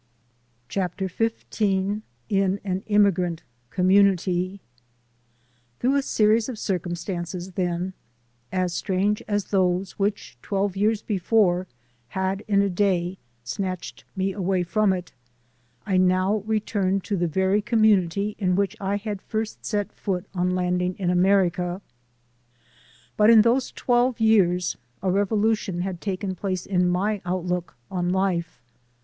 [0.67, 2.01] CHAPTER XV IN
[2.63, 4.59] AN IMMIGRANT COMMUNITY
[5.79, 7.93] THROUGH a series of circumstances, then,
[8.51, 11.67] as strange as those which twelve years before
[12.07, 15.11] had in a day snatched me away from it,
[15.85, 20.55] I now returned to the very community in which I had first set foot on
[20.55, 21.79] landing in America.
[23.17, 28.63] But in those twelve years a revolution had taken place in my outlook on life.